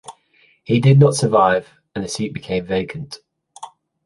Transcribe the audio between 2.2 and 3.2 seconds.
became vacant.